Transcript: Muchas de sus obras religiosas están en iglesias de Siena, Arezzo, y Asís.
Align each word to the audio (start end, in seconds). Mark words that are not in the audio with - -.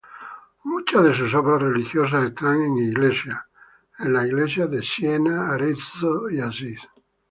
Muchas 0.63 1.03
de 1.03 1.13
sus 1.13 1.35
obras 1.35 1.61
religiosas 1.61 2.23
están 2.23 2.59
en 2.63 2.75
iglesias 2.79 4.71
de 4.71 4.81
Siena, 4.81 5.53
Arezzo, 5.53 6.27
y 6.31 6.39
Asís. 6.39 6.81